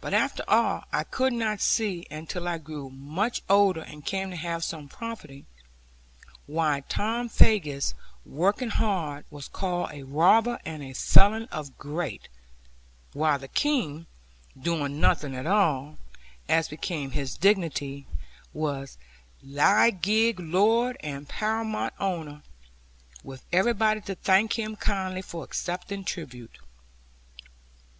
But 0.00 0.12
after 0.12 0.42
all, 0.48 0.82
I 0.92 1.04
could 1.04 1.32
not 1.32 1.60
see 1.60 2.04
(until 2.10 2.48
I 2.48 2.58
grew 2.58 2.90
much 2.90 3.42
older, 3.48 3.82
and 3.82 4.04
came 4.04 4.30
to 4.30 4.36
have 4.36 4.64
some 4.64 4.88
property) 4.88 5.44
why 6.46 6.82
Tom 6.88 7.28
Faggus, 7.28 7.94
working 8.26 8.70
hard, 8.70 9.24
was 9.30 9.46
called 9.46 9.90
a 9.92 10.02
robber 10.02 10.58
and 10.64 10.82
felon 10.96 11.44
of 11.52 11.78
great; 11.78 12.26
while 13.12 13.38
the 13.38 13.46
King, 13.46 14.06
doing 14.60 14.98
nothing 14.98 15.36
at 15.36 15.46
all 15.46 15.96
(as 16.48 16.66
became 16.66 17.12
his 17.12 17.36
dignity), 17.36 18.08
was 18.52 18.98
liege 19.44 20.40
lord, 20.40 20.96
and 21.04 21.28
paramount 21.28 21.94
owner; 22.00 22.42
with 23.22 23.44
everybody 23.52 24.00
to 24.00 24.16
thank 24.16 24.58
him 24.58 24.74
kindly 24.74 25.22
for 25.22 25.44
accepting 25.44 26.02
tribute. 26.02 26.58